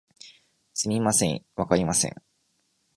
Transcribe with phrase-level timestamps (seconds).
[0.73, 2.15] すみません、わかりません